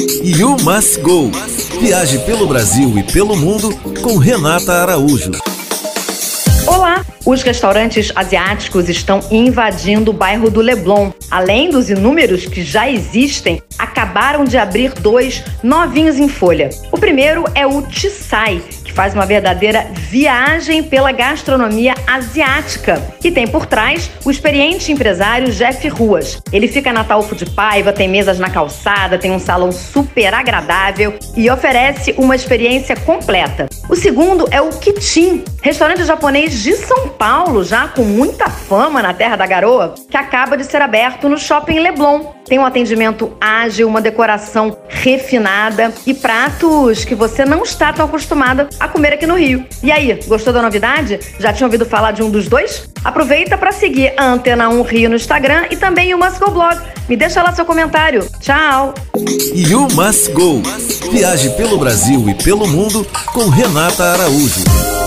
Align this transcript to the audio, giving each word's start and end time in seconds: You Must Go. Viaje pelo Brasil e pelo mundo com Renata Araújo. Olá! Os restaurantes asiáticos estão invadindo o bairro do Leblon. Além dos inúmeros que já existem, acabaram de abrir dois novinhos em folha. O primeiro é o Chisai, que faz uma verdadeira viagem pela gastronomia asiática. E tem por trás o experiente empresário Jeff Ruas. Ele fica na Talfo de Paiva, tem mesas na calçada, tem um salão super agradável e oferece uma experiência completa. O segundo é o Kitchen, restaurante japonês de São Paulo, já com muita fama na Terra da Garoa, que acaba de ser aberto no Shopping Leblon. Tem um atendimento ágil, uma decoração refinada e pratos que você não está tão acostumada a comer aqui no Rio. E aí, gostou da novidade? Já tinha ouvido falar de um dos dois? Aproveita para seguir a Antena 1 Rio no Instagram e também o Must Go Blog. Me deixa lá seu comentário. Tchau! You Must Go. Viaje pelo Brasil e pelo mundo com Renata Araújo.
You 0.00 0.56
Must 0.62 1.00
Go. 1.00 1.30
Viaje 1.78 2.18
pelo 2.20 2.46
Brasil 2.46 2.96
e 2.96 3.02
pelo 3.02 3.36
mundo 3.36 3.68
com 4.00 4.16
Renata 4.16 4.72
Araújo. 4.72 5.32
Olá! 6.66 7.04
Os 7.26 7.42
restaurantes 7.42 8.10
asiáticos 8.16 8.88
estão 8.88 9.20
invadindo 9.30 10.10
o 10.10 10.14
bairro 10.14 10.50
do 10.50 10.62
Leblon. 10.62 11.10
Além 11.30 11.68
dos 11.68 11.90
inúmeros 11.90 12.46
que 12.46 12.62
já 12.62 12.90
existem, 12.90 13.62
acabaram 13.78 14.44
de 14.44 14.56
abrir 14.56 14.94
dois 14.94 15.44
novinhos 15.62 16.18
em 16.18 16.28
folha. 16.28 16.70
O 16.90 16.96
primeiro 16.96 17.44
é 17.54 17.66
o 17.66 17.84
Chisai, 17.90 18.62
que 18.82 18.92
faz 18.92 19.12
uma 19.12 19.26
verdadeira 19.26 19.86
viagem 20.10 20.82
pela 20.82 21.12
gastronomia 21.12 21.94
asiática. 22.04 23.00
E 23.22 23.30
tem 23.30 23.46
por 23.46 23.64
trás 23.64 24.10
o 24.24 24.30
experiente 24.30 24.90
empresário 24.90 25.52
Jeff 25.52 25.86
Ruas. 25.88 26.42
Ele 26.52 26.66
fica 26.66 26.92
na 26.92 27.04
Talfo 27.04 27.36
de 27.36 27.46
Paiva, 27.46 27.92
tem 27.92 28.08
mesas 28.08 28.40
na 28.40 28.50
calçada, 28.50 29.16
tem 29.16 29.30
um 29.30 29.38
salão 29.38 29.70
super 29.70 30.34
agradável 30.34 31.14
e 31.36 31.48
oferece 31.48 32.12
uma 32.18 32.34
experiência 32.34 32.96
completa. 32.96 33.68
O 33.88 33.94
segundo 33.94 34.48
é 34.50 34.60
o 34.60 34.70
Kitchen, 34.70 35.44
restaurante 35.62 36.04
japonês 36.04 36.60
de 36.60 36.74
São 36.74 37.08
Paulo, 37.08 37.62
já 37.62 37.86
com 37.86 38.02
muita 38.02 38.50
fama 38.50 39.00
na 39.00 39.14
Terra 39.14 39.36
da 39.36 39.46
Garoa, 39.46 39.94
que 40.10 40.16
acaba 40.16 40.56
de 40.56 40.64
ser 40.64 40.82
aberto 40.82 41.28
no 41.28 41.38
Shopping 41.38 41.78
Leblon. 41.78 42.32
Tem 42.46 42.58
um 42.58 42.64
atendimento 42.64 43.36
ágil, 43.40 43.86
uma 43.86 44.00
decoração 44.00 44.76
refinada 44.88 45.92
e 46.04 46.12
pratos 46.12 47.04
que 47.04 47.14
você 47.14 47.44
não 47.44 47.62
está 47.62 47.92
tão 47.92 48.06
acostumada 48.06 48.68
a 48.78 48.88
comer 48.88 49.12
aqui 49.12 49.26
no 49.26 49.36
Rio. 49.36 49.64
E 49.82 49.92
aí, 49.92 49.99
gostou 50.26 50.52
da 50.52 50.62
novidade? 50.62 51.18
Já 51.38 51.52
tinha 51.52 51.66
ouvido 51.66 51.84
falar 51.84 52.12
de 52.12 52.22
um 52.22 52.30
dos 52.30 52.48
dois? 52.48 52.88
Aproveita 53.04 53.56
para 53.56 53.72
seguir 53.72 54.12
a 54.16 54.24
Antena 54.26 54.68
1 54.68 54.82
Rio 54.82 55.10
no 55.10 55.16
Instagram 55.16 55.66
e 55.70 55.76
também 55.76 56.14
o 56.14 56.18
Must 56.18 56.38
Go 56.38 56.50
Blog. 56.50 56.78
Me 57.08 57.16
deixa 57.16 57.42
lá 57.42 57.52
seu 57.52 57.64
comentário. 57.64 58.26
Tchau! 58.40 58.94
You 59.54 59.88
Must 59.92 60.32
Go. 60.32 60.62
Viaje 61.10 61.50
pelo 61.50 61.78
Brasil 61.78 62.28
e 62.28 62.34
pelo 62.34 62.66
mundo 62.66 63.06
com 63.32 63.48
Renata 63.48 64.04
Araújo. 64.04 64.99